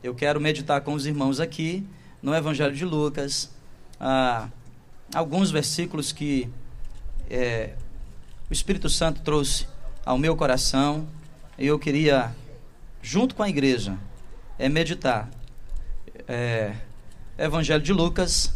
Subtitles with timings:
[0.00, 1.84] Eu quero meditar com os irmãos aqui
[2.22, 3.50] no Evangelho de Lucas,
[3.98, 4.48] ah,
[5.12, 6.48] alguns versículos que
[7.28, 7.74] é,
[8.48, 9.66] o Espírito Santo trouxe
[10.06, 11.04] ao meu coração
[11.58, 12.32] e eu queria,
[13.02, 13.98] junto com a igreja,
[14.56, 15.28] é meditar.
[16.28, 16.76] É,
[17.36, 18.54] Evangelho de Lucas,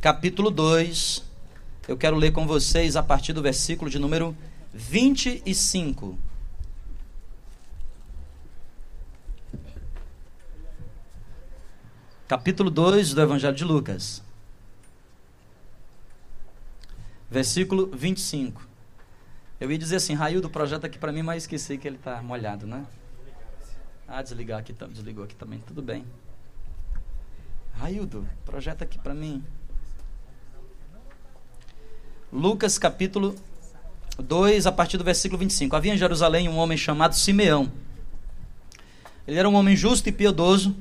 [0.00, 1.22] capítulo 2.
[1.86, 4.36] Eu quero ler com vocês a partir do versículo de número
[4.72, 6.18] 25.
[12.34, 14.20] Capítulo 2 do Evangelho de Lucas,
[17.30, 18.66] versículo 25.
[19.60, 22.20] Eu ia dizer assim, Raio do projeto aqui para mim, mas esqueci que ele está
[22.20, 22.84] molhado, né?
[24.08, 26.04] Ah, desligar aqui, desligou aqui também, tudo bem.
[27.74, 29.40] Raildo, projeta aqui para mim.
[32.32, 33.36] Lucas capítulo
[34.18, 35.76] 2, a partir do versículo 25.
[35.76, 37.70] Havia em Jerusalém um homem chamado Simeão.
[39.24, 40.74] Ele era um homem justo e piedoso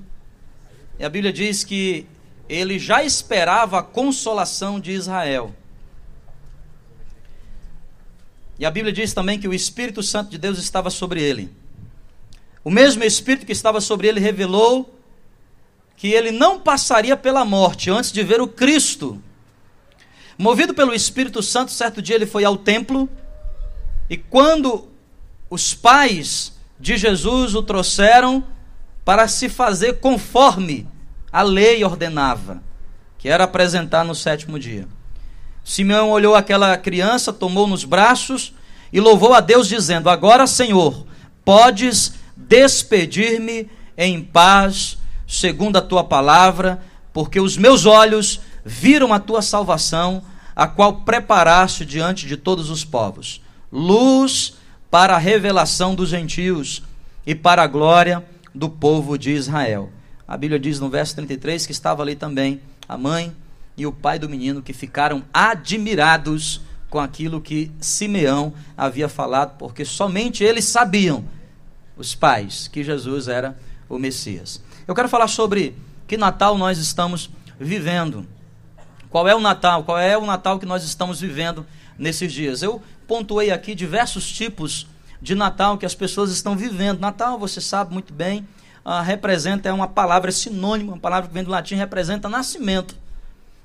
[1.03, 2.07] e a Bíblia diz que
[2.48, 5.53] ele já esperava a consolação de Israel.
[8.58, 11.52] E a Bíblia diz também que o Espírito Santo de Deus estava sobre ele.
[12.64, 14.97] O mesmo Espírito que estava sobre ele revelou
[15.97, 19.22] que ele não passaria pela morte antes de ver o Cristo.
[20.38, 23.09] Movido pelo Espírito Santo, certo dia ele foi ao templo
[24.09, 24.88] e quando
[25.49, 28.42] os pais de Jesus o trouxeram,
[29.03, 30.92] para se fazer conforme
[31.34, 32.62] a lei ordenava,
[33.17, 34.88] que era apresentar no sétimo dia.
[35.66, 38.53] Simeão olhou aquela criança, tomou nos braços
[38.92, 41.08] e louvou a Deus, dizendo: Agora, Senhor,
[41.44, 43.67] podes despedir-me
[43.98, 50.23] em paz, segundo a tua palavra, porque os meus olhos viram a tua salvação,
[50.56, 53.42] a qual preparaste diante de todos os povos
[53.73, 54.54] luz
[54.92, 56.84] para a revelação dos gentios
[57.26, 58.23] e para a glória
[58.54, 59.89] do povo de Israel.
[60.34, 63.31] A Bíblia diz no verso 33 que estava ali também a mãe
[63.78, 69.86] e o pai do menino que ficaram admirados com aquilo que Simeão havia falado, porque
[69.86, 71.23] somente eles sabiam,
[71.95, 73.55] os pais, que Jesus era
[73.88, 74.60] o Messias.
[74.88, 75.76] Eu quero falar sobre
[76.08, 77.30] que Natal nós estamos
[77.60, 78.26] vivendo.
[79.11, 79.83] Qual é o Natal?
[79.83, 81.64] Qual é o Natal que nós estamos vivendo
[81.95, 82.64] nesses dias?
[82.64, 84.88] Eu pontuei aqui diversos tipos
[85.22, 86.99] de Natal que as pessoas estão vivendo.
[86.99, 88.48] Natal, você sabe muito bem,
[88.86, 92.95] uh, representa, é uma palavra sinônimo, uma palavra que vem do latim, representa nascimento.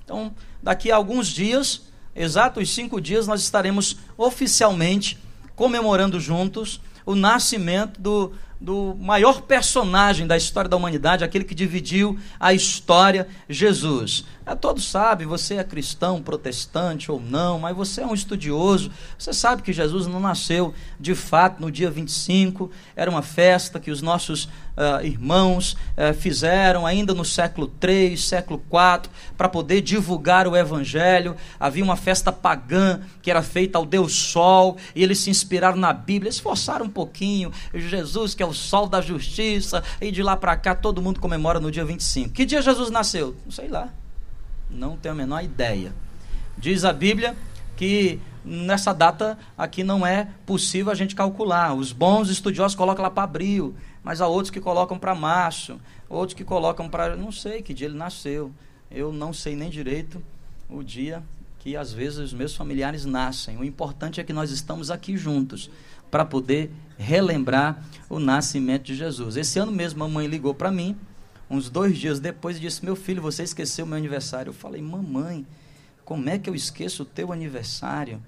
[0.04, 1.82] Então, daqui a alguns dias,
[2.14, 5.18] exatos cinco dias, nós estaremos oficialmente
[5.54, 12.18] comemorando juntos o nascimento do, do maior personagem da história da humanidade, aquele que dividiu
[12.40, 14.24] a história, Jesus.
[14.44, 19.32] É, todos sabem, você é cristão, protestante ou não, mas você é um estudioso, você
[19.32, 24.00] sabe que Jesus não nasceu de fato no dia 25, era uma festa que os
[24.00, 30.56] nossos uh, irmãos uh, fizeram ainda no século 3, século 4, para poder divulgar o
[30.56, 31.36] evangelho.
[31.60, 35.92] Havia uma festa pagã que era feita ao Deus Sol, e eles se inspiraram na
[35.92, 40.56] Bíblia, esforçaram um pouquinho, Jesus que é o sol da justiça, e de lá para
[40.56, 42.32] cá todo mundo comemora no dia 25.
[42.32, 43.36] Que dia Jesus nasceu?
[43.44, 43.92] Não sei lá.
[44.70, 45.94] Não tenho a menor ideia.
[46.56, 47.36] Diz a Bíblia
[47.76, 51.74] que nessa data aqui não é possível a gente calcular.
[51.74, 56.34] Os bons estudiosos colocam lá para abril, mas há outros que colocam para março, outros
[56.34, 57.16] que colocam para.
[57.16, 58.52] Não sei que dia ele nasceu.
[58.90, 60.22] Eu não sei nem direito
[60.68, 61.22] o dia
[61.58, 63.56] que às vezes os meus familiares nascem.
[63.56, 65.70] O importante é que nós estamos aqui juntos
[66.10, 69.36] para poder relembrar o nascimento de Jesus.
[69.36, 70.96] Esse ano mesmo, a mãe ligou para mim,
[71.48, 74.50] uns dois dias depois, e disse: Meu filho, você esqueceu meu aniversário.
[74.50, 75.46] Eu falei: Mamãe,
[76.04, 78.22] como é que eu esqueço o teu aniversário?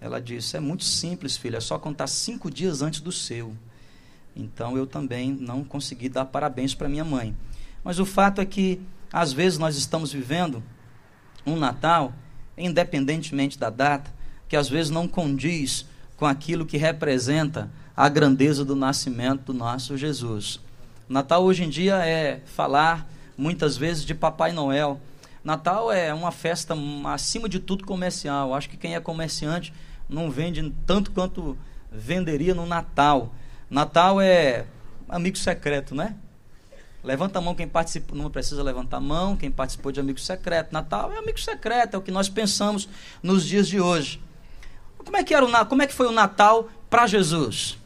[0.00, 3.54] Ela disse: É muito simples, filho, é só contar cinco dias antes do seu.
[4.34, 7.36] Então eu também não consegui dar parabéns para minha mãe.
[7.84, 8.80] Mas o fato é que,
[9.12, 10.62] às vezes, nós estamos vivendo
[11.46, 12.12] um Natal,
[12.56, 14.12] independentemente da data,
[14.48, 15.86] que às vezes não condiz
[16.20, 20.60] com aquilo que representa a grandeza do nascimento do nosso Jesus.
[21.08, 25.00] Natal hoje em dia é falar muitas vezes de Papai Noel.
[25.42, 26.74] Natal é uma festa
[27.06, 28.52] acima de tudo comercial.
[28.52, 29.72] Acho que quem é comerciante
[30.06, 31.56] não vende tanto quanto
[31.90, 33.34] venderia no Natal.
[33.70, 34.66] Natal é
[35.08, 36.16] amigo secreto, né?
[37.02, 40.70] Levanta a mão quem participou, não precisa levantar a mão, quem participou de amigo secreto.
[40.70, 42.86] Natal é amigo secreto, é o que nós pensamos
[43.22, 44.20] nos dias de hoje.
[45.04, 47.78] Como é que, era o, como é que foi o Natal para Jesus?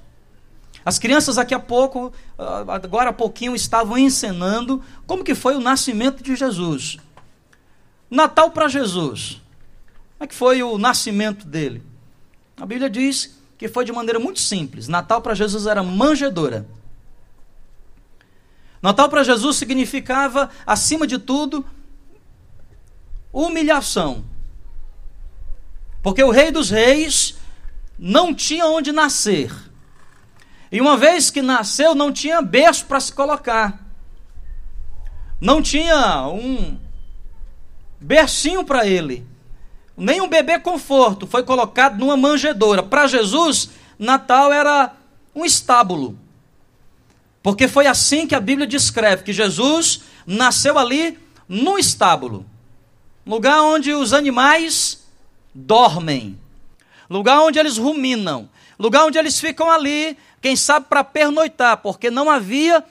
[0.85, 5.61] As crianças aqui a pouco, ah, agora há pouquinho, estavam encenando como que foi o
[5.61, 6.99] nascimento de Jesus.
[8.11, 9.41] Natal para Jesus.
[10.19, 11.83] Como é que foi o nascimento dele?
[12.57, 14.87] A Bíblia diz que foi de maneira muito simples.
[14.89, 16.67] Natal para Jesus era manjedoura.
[18.83, 21.65] Natal para Jesus significava, acima de tudo,
[23.33, 24.23] humilhação.
[26.05, 27.35] Porque o Rei dos Reis
[27.99, 29.51] não tinha onde nascer.
[30.71, 33.83] E uma vez que nasceu, não tinha berço para se colocar.
[35.41, 36.79] Não tinha um
[37.99, 39.27] bercinho para ele.
[39.97, 41.27] Nem um bebê conforto.
[41.27, 42.83] Foi colocado numa manjedoura.
[42.83, 44.93] Para Jesus, Natal era
[45.35, 46.19] um estábulo.
[47.43, 51.19] Porque foi assim que a Bíblia descreve que Jesus nasceu ali
[51.49, 52.45] no estábulo.
[53.25, 55.04] Lugar onde os animais
[55.55, 56.39] dormem.
[57.09, 58.49] Lugar onde eles ruminam.
[58.79, 62.85] Lugar onde eles ficam ali, quem sabe para pernoitar, porque não havia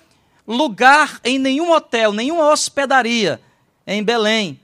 [0.48, 3.42] lugar em nenhum hotel, nenhuma hospedaria
[3.86, 4.60] em Belém.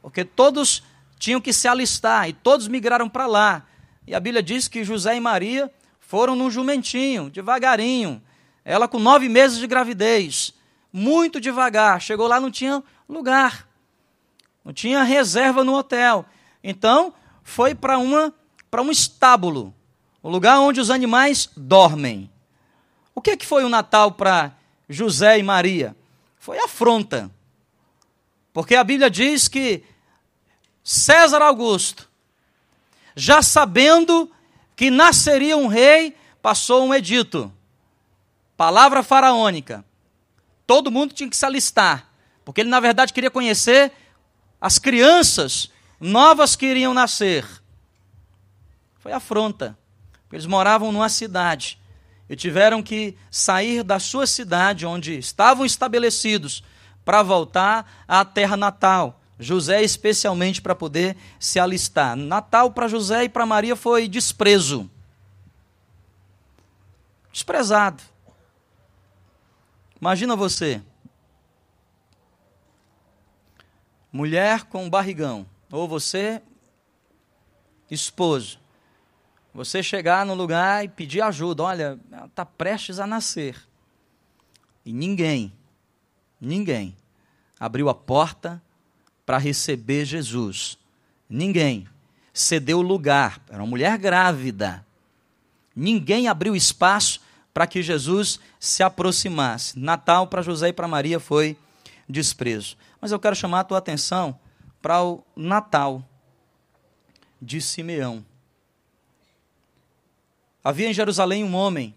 [0.00, 0.82] Porque todos
[1.18, 3.66] tinham que se alistar e todos migraram para lá.
[4.06, 5.70] E a Bíblia diz que José e Maria
[6.00, 8.22] foram num jumentinho, devagarinho.
[8.64, 10.54] Ela com nove meses de gravidez,
[10.92, 12.00] muito devagar.
[12.00, 13.68] Chegou lá, não tinha lugar,
[14.64, 16.24] não tinha reserva no hotel.
[16.62, 18.32] Então, foi para uma
[18.70, 19.74] para um estábulo,
[20.22, 22.30] o lugar onde os animais dormem.
[23.14, 24.52] O que, que foi o Natal para
[24.88, 25.96] José e Maria?
[26.38, 27.30] Foi afronta.
[28.52, 29.82] Porque a Bíblia diz que
[30.84, 32.08] César Augusto,
[33.16, 34.30] já sabendo
[34.76, 37.52] que nasceria um rei, passou um edito.
[38.56, 39.84] Palavra faraônica.
[40.66, 42.08] Todo mundo tinha que se alistar,
[42.44, 43.92] porque ele na verdade queria conhecer
[44.60, 45.70] as crianças
[46.00, 47.46] novas que iriam nascer.
[48.98, 49.76] Foi afronta.
[50.32, 51.78] Eles moravam numa cidade
[52.28, 56.62] e tiveram que sair da sua cidade, onde estavam estabelecidos,
[57.04, 59.20] para voltar à terra natal.
[59.40, 62.16] José, especialmente, para poder se alistar.
[62.16, 64.90] Natal para José e para Maria foi desprezo.
[67.32, 68.02] Desprezado.
[70.00, 70.82] Imagina você.
[74.12, 75.46] Mulher com barrigão.
[75.70, 76.42] Ou você,
[77.90, 78.58] esposo
[79.58, 81.64] você chegar no lugar e pedir ajuda.
[81.64, 83.56] Olha, ela está prestes a nascer.
[84.84, 85.52] E ninguém,
[86.40, 86.96] ninguém
[87.58, 88.62] abriu a porta
[89.26, 90.78] para receber Jesus.
[91.28, 91.88] Ninguém
[92.32, 93.40] cedeu lugar.
[93.48, 94.86] Era uma mulher grávida.
[95.74, 97.20] Ninguém abriu espaço
[97.52, 99.76] para que Jesus se aproximasse.
[99.76, 101.56] Natal para José e para Maria foi
[102.08, 102.76] desprezo.
[103.00, 104.38] Mas eu quero chamar a tua atenção
[104.80, 106.04] para o Natal
[107.40, 108.24] de Simeão.
[110.62, 111.94] Havia em Jerusalém um homem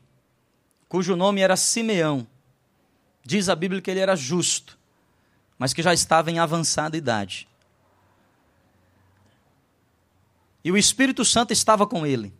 [0.88, 2.28] cujo nome era Simeão.
[3.24, 4.78] Diz a Bíblia que ele era justo,
[5.58, 7.48] mas que já estava em avançada idade.
[10.64, 12.34] E o Espírito Santo estava com ele.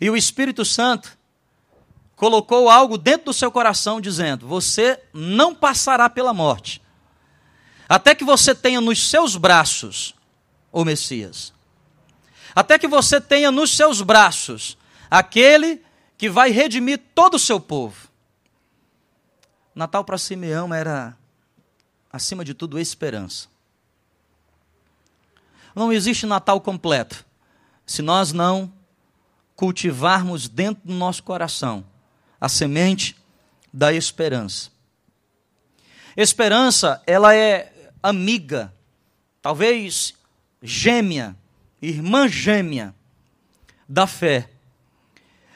[0.00, 1.18] E o Espírito Santo
[2.16, 6.82] colocou algo dentro do seu coração, dizendo: Você não passará pela morte,
[7.90, 10.14] até que você tenha nos seus braços
[10.72, 11.52] o Messias
[12.54, 14.76] até que você tenha nos seus braços
[15.10, 15.82] aquele
[16.16, 18.08] que vai redimir todo o seu povo.
[19.74, 21.16] Natal para Simeão era,
[22.12, 23.48] acima de tudo, esperança.
[25.74, 27.24] Não existe Natal completo
[27.86, 28.72] se nós não
[29.56, 31.84] cultivarmos dentro do nosso coração
[32.40, 33.16] a semente
[33.72, 34.70] da esperança.
[36.16, 37.69] Esperança, ela é
[38.02, 38.74] amiga,
[39.42, 40.14] talvez
[40.62, 41.36] gêmea
[41.80, 42.94] irmã gêmea
[43.88, 44.50] da fé.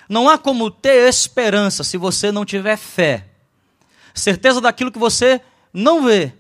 [0.09, 3.29] Não há como ter esperança se você não tiver fé.
[4.15, 5.41] Certeza daquilo que você
[5.73, 6.33] não vê.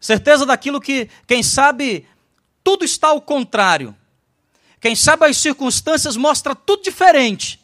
[0.00, 2.06] Certeza daquilo que, quem sabe,
[2.62, 3.94] tudo está ao contrário.
[4.80, 7.60] Quem sabe as circunstâncias mostra tudo diferente.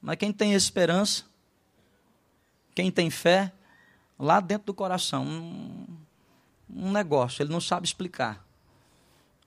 [0.00, 1.24] Mas quem tem esperança,
[2.74, 3.52] quem tem fé,
[4.18, 5.86] lá dentro do coração, um,
[6.68, 8.44] um negócio, ele não sabe explicar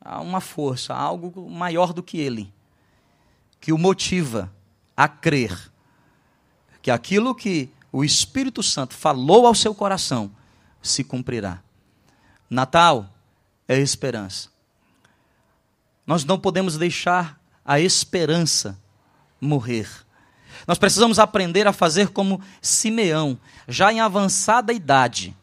[0.01, 2.53] há uma força, algo maior do que ele,
[3.59, 4.51] que o motiva
[4.95, 5.69] a crer
[6.81, 10.31] que aquilo que o Espírito Santo falou ao seu coração
[10.81, 11.61] se cumprirá.
[12.49, 13.13] Natal
[13.67, 14.49] é esperança.
[16.05, 18.79] Nós não podemos deixar a esperança
[19.39, 19.87] morrer.
[20.65, 25.35] Nós precisamos aprender a fazer como Simeão, já em avançada idade,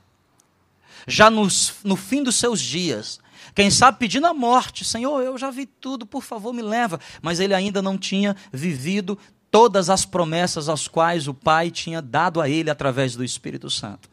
[1.07, 3.21] já nos, no fim dos seus dias,
[3.55, 7.01] quem sabe pedindo a morte, Senhor, eu já vi tudo, por favor, me leva.
[7.23, 9.19] Mas ele ainda não tinha vivido
[9.51, 14.11] todas as promessas às quais o Pai tinha dado a ele através do Espírito Santo.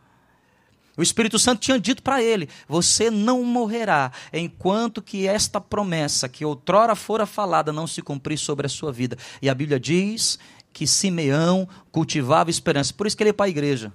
[0.96, 6.46] O Espírito Santo tinha dito para ele: Você não morrerá enquanto que esta promessa que
[6.46, 9.18] outrora fora falada não se cumprir sobre a sua vida.
[9.42, 10.38] E a Bíblia diz
[10.72, 12.94] que Simeão cultivava esperança.
[12.94, 13.92] Por isso que ele é para a igreja.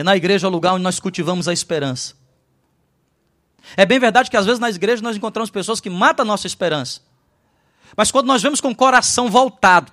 [0.00, 2.14] E na igreja é o lugar onde nós cultivamos a esperança.
[3.76, 6.46] É bem verdade que às vezes nas igrejas nós encontramos pessoas que matam a nossa
[6.46, 7.02] esperança.
[7.94, 9.92] Mas quando nós vemos com o coração voltado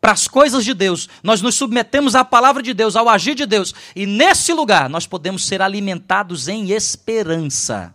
[0.00, 3.44] para as coisas de Deus, nós nos submetemos à palavra de Deus, ao agir de
[3.44, 7.92] Deus, e nesse lugar nós podemos ser alimentados em esperança.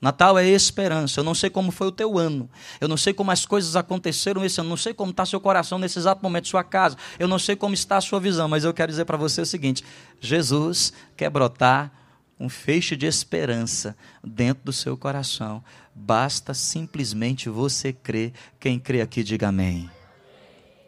[0.00, 1.20] Natal é esperança.
[1.20, 2.50] Eu não sei como foi o teu ano.
[2.80, 4.68] Eu não sei como as coisas aconteceram esse ano.
[4.68, 6.96] Eu não sei como está seu coração nesse exato momento, sua casa.
[7.18, 8.48] Eu não sei como está a sua visão.
[8.48, 9.82] Mas eu quero dizer para você o seguinte:
[10.20, 11.90] Jesus quer brotar
[12.38, 15.64] um feixe de esperança dentro do seu coração.
[15.94, 18.32] Basta simplesmente você crer.
[18.60, 19.90] Quem crê aqui, diga amém.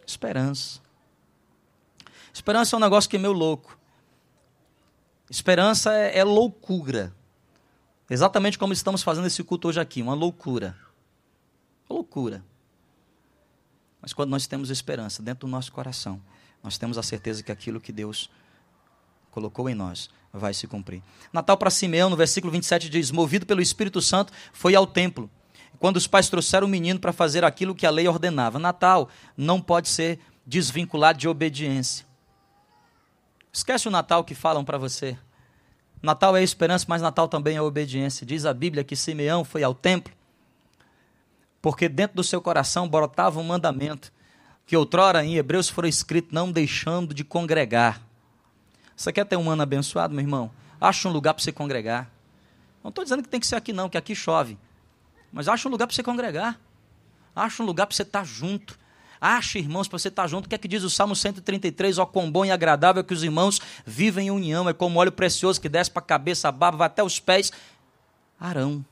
[0.07, 0.81] Esperança.
[2.33, 3.79] Esperança é um negócio que é meio louco.
[5.31, 7.15] Esperança é, é loucura.
[8.11, 10.77] Exatamente como estamos fazendo esse culto hoje aqui, uma loucura.
[11.89, 12.43] Uma loucura.
[14.01, 16.21] Mas quando nós temos esperança dentro do nosso coração,
[16.63, 18.31] nós temos a certeza que aquilo que Deus
[19.31, 21.03] colocou em nós vai se cumprir.
[21.33, 25.31] Natal para Simeão, no versículo 27 diz: Movido pelo Espírito Santo, foi ao templo.
[25.79, 28.59] Quando os pais trouxeram o menino para fazer aquilo que a lei ordenava.
[28.59, 32.07] Natal não pode ser desvinculado de obediência.
[33.53, 35.17] Esquece o Natal que falam para você.
[36.03, 38.27] Natal é esperança, mas Natal também é obediência.
[38.27, 40.13] Diz a Bíblia que Simeão foi ao templo,
[41.61, 44.13] porque dentro do seu coração brotava um mandamento,
[44.65, 48.03] que outrora em Hebreus foi escrito, não deixando de congregar.
[48.95, 50.51] Você quer ter um ano abençoado, meu irmão?
[50.81, 52.11] Acha um lugar para você congregar.
[52.83, 54.59] Não estou dizendo que tem que ser aqui, não, que aqui chove.
[55.33, 56.61] Mas acha um lugar para você congregar.
[57.35, 58.79] Acha um lugar para você estar junto.
[59.21, 60.47] Acha, irmãos, para você estar junto.
[60.47, 61.99] O que é que diz o Salmo 133?
[61.99, 64.69] Ó, quão bom e agradável é que os irmãos vivem em união.
[64.69, 67.53] É como óleo precioso que desce para a cabeça, a barba, vai até os pés.
[68.39, 68.85] Arão.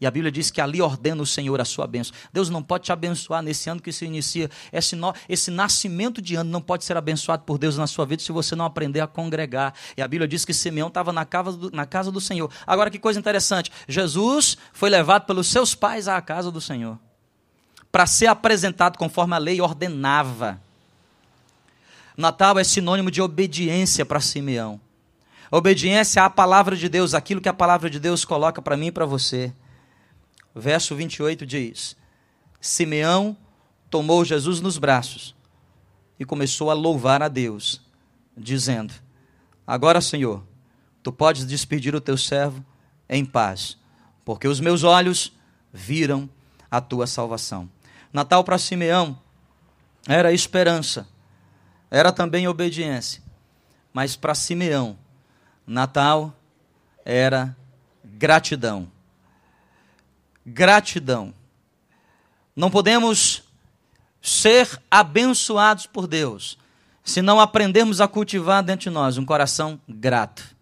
[0.00, 2.14] E a Bíblia diz que ali ordena o Senhor a sua bênção.
[2.32, 4.48] Deus não pode te abençoar nesse ano que se inicia.
[4.72, 8.22] Esse, no, esse nascimento de ano não pode ser abençoado por Deus na sua vida
[8.22, 9.74] se você não aprender a congregar.
[9.96, 11.26] E a Bíblia diz que Simeão estava na
[11.72, 12.50] na casa do Senhor.
[12.66, 13.72] Agora que coisa interessante.
[13.88, 16.98] Jesus foi levado pelos seus pais à casa do Senhor
[17.98, 20.62] para ser apresentado conforme a lei ordenava.
[22.16, 24.80] Natal é sinônimo de obediência para Simeão.
[25.50, 28.92] Obediência à palavra de Deus, aquilo que a palavra de Deus coloca para mim e
[28.92, 29.52] para você.
[30.54, 31.96] Verso 28 diz:
[32.60, 33.36] Simeão
[33.90, 35.34] tomou Jesus nos braços
[36.20, 37.82] e começou a louvar a Deus,
[38.36, 38.94] dizendo:
[39.66, 40.44] Agora, Senhor,
[41.02, 42.64] tu podes despedir o teu servo
[43.08, 43.76] em paz,
[44.24, 45.36] porque os meus olhos
[45.72, 46.30] viram
[46.70, 47.68] a tua salvação.
[48.12, 49.18] Natal para Simeão
[50.06, 51.06] era esperança,
[51.90, 53.22] era também obediência.
[53.92, 54.98] Mas para Simeão,
[55.66, 56.34] Natal
[57.04, 57.56] era
[58.04, 58.90] gratidão.
[60.44, 61.34] Gratidão.
[62.54, 63.42] Não podemos
[64.20, 66.58] ser abençoados por Deus
[67.08, 70.54] se não aprendermos a cultivar dentro de nós um coração grato.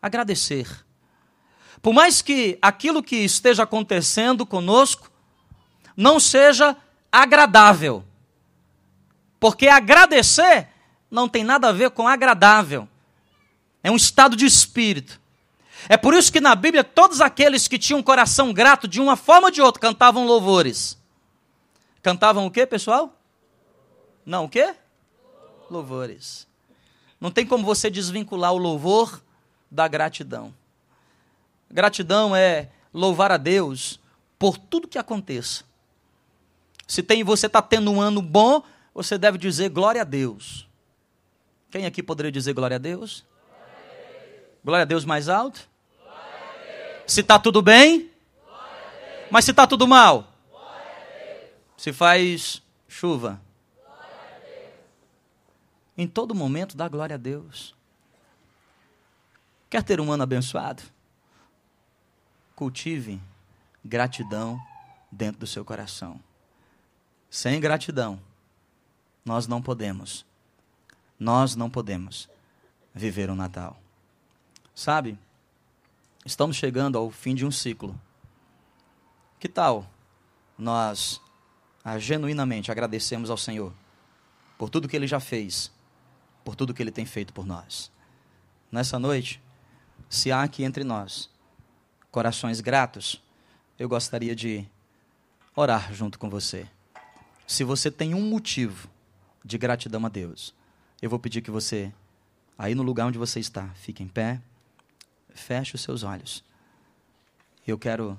[0.00, 0.84] Agradecer.
[1.80, 5.10] Por mais que aquilo que esteja acontecendo conosco
[5.96, 6.76] não seja
[7.10, 8.04] agradável.
[9.40, 10.68] Porque agradecer
[11.10, 12.88] não tem nada a ver com agradável.
[13.82, 15.20] É um estado de espírito.
[15.88, 19.16] É por isso que na Bíblia todos aqueles que tinham um coração grato de uma
[19.16, 20.98] forma ou de outra cantavam louvores.
[22.02, 23.16] Cantavam o quê, pessoal?
[24.24, 24.74] Não, o quê?
[25.70, 26.46] Louvores.
[27.20, 29.22] Não tem como você desvincular o louvor
[29.70, 30.52] da gratidão.
[31.70, 34.00] Gratidão é louvar a Deus
[34.38, 35.64] por tudo que aconteça.
[36.86, 38.62] Se tem você está tendo um ano bom,
[38.94, 40.68] você deve dizer glória a Deus.
[41.70, 43.24] Quem aqui poderia dizer glória a Deus?
[43.24, 45.68] Glória a Deus, glória a Deus mais alto?
[45.98, 47.02] Deus.
[47.06, 48.10] Se está tudo bem?
[49.30, 50.32] Mas se está tudo mal?
[51.76, 53.40] Se faz chuva?
[55.98, 57.74] Em todo momento dá glória a Deus.
[59.68, 60.82] Quer ter um ano abençoado?
[62.54, 63.20] Cultive
[63.84, 64.60] gratidão
[65.10, 66.20] dentro do seu coração.
[67.30, 68.20] Sem gratidão,
[69.24, 70.24] nós não podemos.
[71.18, 72.28] Nós não podemos
[72.94, 73.76] viver o um Natal.
[74.74, 75.18] Sabe?
[76.24, 77.98] Estamos chegando ao fim de um ciclo.
[79.38, 79.86] Que tal
[80.56, 81.20] nós
[81.84, 83.72] ah, genuinamente agradecemos ao Senhor
[84.56, 85.70] por tudo que Ele já fez,
[86.44, 87.90] por tudo que Ele tem feito por nós?
[88.70, 89.42] Nessa noite,
[90.08, 91.30] se há aqui entre nós
[92.10, 93.22] corações gratos,
[93.78, 94.66] eu gostaria de
[95.54, 96.68] orar junto com você.
[97.46, 98.90] Se você tem um motivo
[99.44, 100.52] de gratidão a Deus,
[101.00, 101.92] eu vou pedir que você,
[102.58, 104.42] aí no lugar onde você está, fique em pé,
[105.32, 106.42] feche os seus olhos.
[107.66, 108.18] Eu quero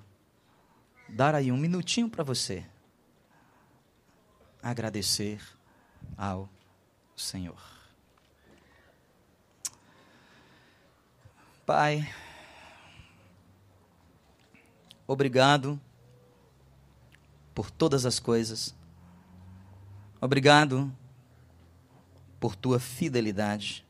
[1.10, 2.66] dar aí um minutinho para você.
[4.62, 5.42] agradecer
[6.18, 6.50] ao
[7.16, 7.62] Senhor.
[11.66, 12.10] Pai,
[15.06, 15.80] obrigado
[17.54, 18.77] por todas as coisas.
[20.20, 20.92] Obrigado
[22.40, 23.86] por tua fidelidade.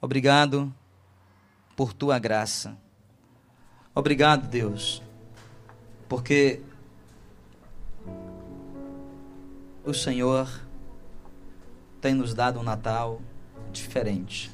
[0.00, 0.72] Obrigado
[1.76, 2.76] por tua graça.
[3.94, 5.02] Obrigado, Deus,
[6.08, 6.60] porque
[9.84, 10.48] o Senhor
[12.00, 13.20] tem nos dado um Natal
[13.72, 14.50] diferente.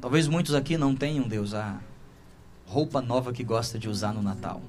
[0.00, 1.80] Talvez muitos aqui não tenham, Deus, a
[2.66, 4.60] roupa nova que gosta de usar no Natal.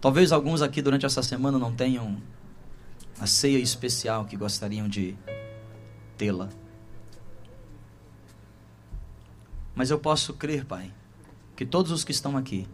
[0.00, 2.18] Talvez alguns aqui durante essa semana não tenham
[3.18, 5.16] a ceia especial que gostariam de
[6.16, 6.48] tê-la.
[9.74, 10.92] Mas eu posso crer, Pai,
[11.56, 12.66] que todos os que estão aqui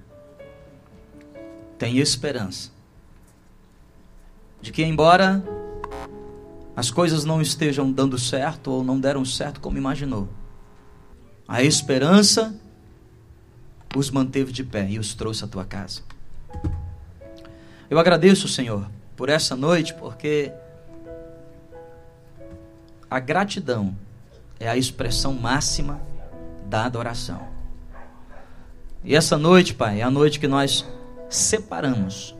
[1.78, 2.70] têm esperança
[4.61, 5.42] de que, embora
[6.76, 10.28] as coisas não estejam dando certo ou não deram certo como imaginou,
[11.49, 12.54] a esperança
[13.94, 16.02] os manteve de pé e os trouxe à tua casa.
[17.88, 20.52] Eu agradeço, Senhor, por essa noite, porque
[23.11, 23.97] a gratidão
[24.59, 26.00] é a expressão máxima
[26.66, 27.49] da adoração.
[29.02, 30.87] E essa noite, Pai, é a noite que nós
[31.28, 32.37] separamos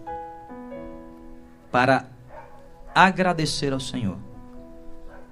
[1.73, 2.07] para
[2.95, 4.19] agradecer ao Senhor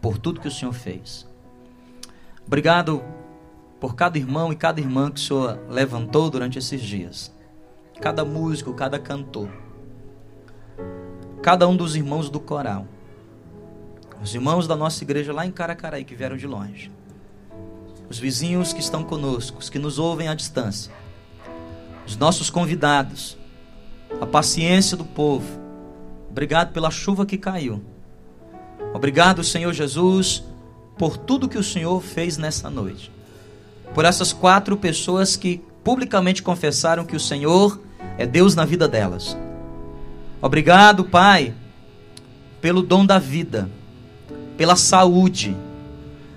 [0.01, 1.27] por tudo que o Senhor fez.
[2.47, 3.05] Obrigado
[3.81, 7.33] por cada irmão e cada irmã que o Senhor levantou durante esses dias.
[8.01, 9.49] Cada músico, cada cantor.
[11.43, 12.87] Cada um dos irmãos do coral.
[14.23, 16.91] Os irmãos da nossa igreja lá em Caracaraí que vieram de longe.
[18.09, 20.93] Os vizinhos que estão conosco, os que nos ouvem à distância.
[22.07, 23.37] Os nossos convidados.
[24.21, 25.61] A paciência do povo.
[26.29, 27.81] Obrigado pela chuva que caiu.
[28.93, 30.43] Obrigado, Senhor Jesus,
[30.97, 33.18] por tudo que o Senhor fez nessa noite
[33.95, 37.81] por essas quatro pessoas que publicamente confessaram que o Senhor
[38.17, 39.37] é Deus na vida delas.
[40.41, 41.55] Obrigado, Pai,
[42.61, 43.69] pelo dom da vida,
[44.57, 45.57] pela saúde.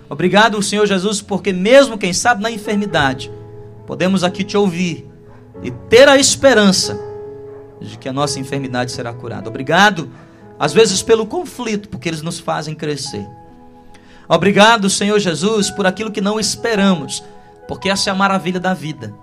[0.09, 3.31] Obrigado, Senhor Jesus, porque mesmo, quem sabe, na enfermidade,
[3.85, 5.07] podemos aqui te ouvir
[5.63, 6.99] e ter a esperança
[7.79, 9.49] de que a nossa enfermidade será curada.
[9.49, 10.09] Obrigado,
[10.57, 13.27] às vezes, pelo conflito, porque eles nos fazem crescer.
[14.27, 17.23] Obrigado, Senhor Jesus, por aquilo que não esperamos
[17.71, 19.15] porque essa é a maravilha da vida.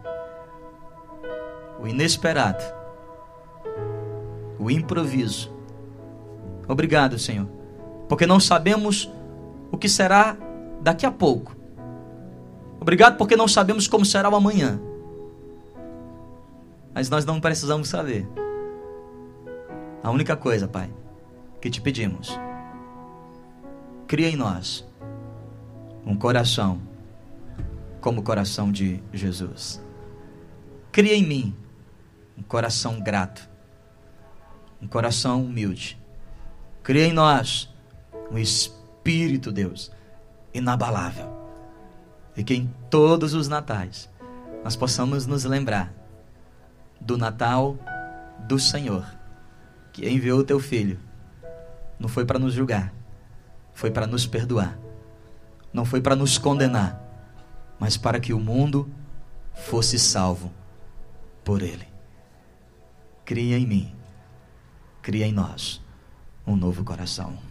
[1.78, 2.64] O inesperado.
[4.58, 5.52] O improviso.
[6.66, 7.46] Obrigado, Senhor.
[8.08, 9.12] Porque não sabemos
[9.70, 10.34] o que será
[10.80, 11.54] daqui a pouco.
[12.80, 14.80] Obrigado porque não sabemos como será o amanhã.
[16.94, 18.26] Mas nós não precisamos saber.
[20.02, 20.88] A única coisa, Pai,
[21.60, 22.40] que te pedimos,
[24.06, 24.88] cria em nós
[26.06, 26.87] um coração
[28.00, 29.82] como o coração de Jesus.
[30.92, 31.56] Cria em mim
[32.36, 33.48] um coração grato,
[34.80, 35.98] um coração humilde.
[36.82, 37.72] Cria em nós
[38.30, 39.90] um espírito, Deus,
[40.54, 41.36] inabalável.
[42.36, 44.08] E que em todos os natais
[44.62, 45.92] nós possamos nos lembrar
[47.00, 47.76] do Natal
[48.46, 49.04] do Senhor,
[49.92, 50.98] que enviou o teu filho.
[51.98, 52.92] Não foi para nos julgar,
[53.72, 54.78] foi para nos perdoar.
[55.72, 57.07] Não foi para nos condenar
[57.78, 58.90] mas para que o mundo
[59.54, 60.52] fosse salvo
[61.44, 61.86] por ele.
[63.24, 63.94] Cria em mim,
[65.02, 65.80] cria em nós
[66.46, 67.47] um novo coração.